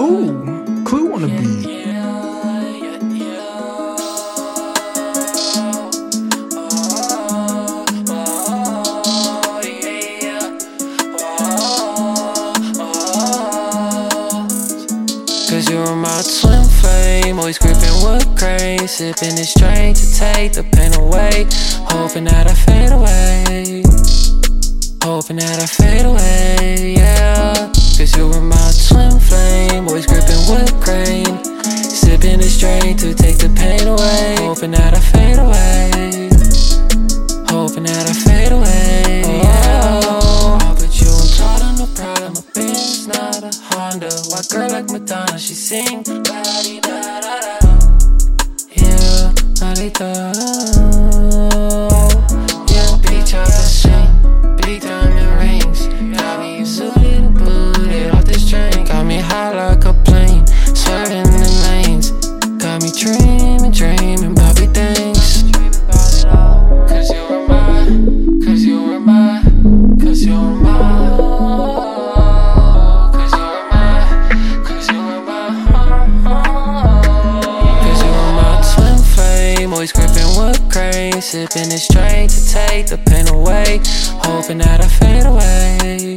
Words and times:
Ooh, 0.00 0.84
Clue 0.84 1.12
on 1.12 1.24
a 1.24 1.26
beat. 1.26 1.64
Cause 15.50 15.68
you're 15.68 15.96
my 15.96 16.22
twin 16.40 16.62
flame 16.62 17.38
Always 17.40 17.58
gripping 17.58 17.82
with 18.04 18.38
grace 18.38 18.98
Sipping 18.98 19.34
this 19.34 19.52
drink 19.54 19.96
to 19.96 20.14
take 20.14 20.52
the 20.52 20.62
pain 20.62 20.94
away 20.94 21.48
Hoping 21.88 22.24
that 22.24 22.46
I 22.46 22.54
fade 22.54 22.92
away 22.92 23.82
Hoping 25.02 25.38
that 25.38 25.58
I 25.60 25.66
fade 25.66 26.04
away 26.06 26.57
gripping. 30.88 31.44
Sipping 32.00 32.38
this 32.38 32.56
strain 32.56 32.96
to 32.96 33.14
take 33.14 33.38
the 33.38 33.50
pain 33.54 33.86
away. 33.86 34.36
Hoping 34.40 34.72
that 34.72 34.94
I 34.94 35.00
fade 35.00 35.38
away. 35.38 36.30
Hoping 37.48 37.84
that 37.84 38.06
I 38.08 38.12
fade 38.12 38.52
away, 38.52 39.22
yeah. 39.42 40.00
I'll 40.62 40.74
put 40.74 41.00
you 41.00 41.08
in 41.08 41.28
Prada, 41.36 41.72
no 41.78 41.86
Prada, 41.94 42.30
my 42.30 42.42
Benz, 42.54 43.06
not 43.06 43.42
a 43.42 43.50
Honda. 43.70 44.10
White 44.30 44.48
girl 44.50 44.70
like 44.70 44.90
Madonna, 44.90 45.38
she 45.38 45.54
sing 45.54 46.04
la 46.06 46.42
da 46.42 46.80
da 46.80 47.20
da. 47.20 47.70
Yeah, 48.70 49.32
la 49.60 49.74
di 49.74 49.90
da. 49.90 50.77
Sipping 81.30 81.68
this 81.68 81.86
drink 81.88 82.30
to 82.30 82.48
take 82.48 82.86
the 82.86 82.96
pain 82.96 83.28
away. 83.28 83.82
Hoping 84.24 84.56
that 84.64 84.80
I 84.80 84.88
fade 84.88 85.26
away. 85.26 86.16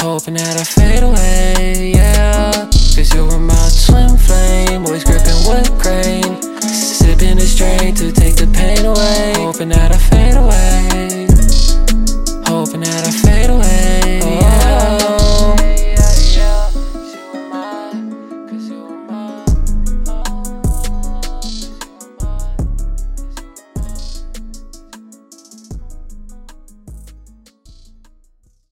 Hoping 0.00 0.32
that 0.32 0.56
I 0.56 0.64
fade 0.64 1.02
away, 1.02 1.92
yeah. 1.94 2.70
Cause 2.96 3.12
you 3.12 3.26
were 3.26 3.38
my 3.38 3.68
twin 3.84 4.16
flame, 4.16 4.86
always 4.86 5.04
gripping 5.04 5.44
wood 5.44 5.68
grain. 5.76 6.24
Sipping 6.62 7.36
this 7.36 7.54
drink 7.54 7.98
to 7.98 8.10
take 8.12 8.36
the 8.36 8.48
pain 8.56 8.86
away. 8.86 9.34
Hoping 9.36 9.68
that 9.68 9.92
I 9.92 9.98
fade 9.98 10.36
away. 10.36 10.71